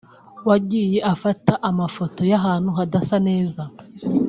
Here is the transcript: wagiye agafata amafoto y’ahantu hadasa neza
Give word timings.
wagiye 0.47 0.97
agafata 1.03 1.53
amafoto 1.69 2.19
y’ahantu 2.31 2.69
hadasa 2.77 3.17
neza 3.27 3.61